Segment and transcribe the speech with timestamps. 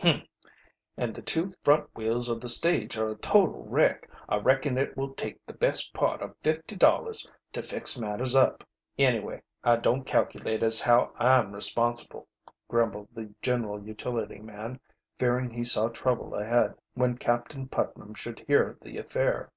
[0.00, 0.24] "Humph!
[0.98, 4.06] And the two front wheels of the stage are a total wreck.
[4.28, 8.64] I reckon it will take the best part of fifty dollars to fix matters up."
[8.98, 12.28] "Anyway, I don't calculate as how I'm responsible,"
[12.68, 14.78] grumbled the general utility man,
[15.16, 19.50] fearing he saw trouble ahead, when Captain Putnam should hear of the affair.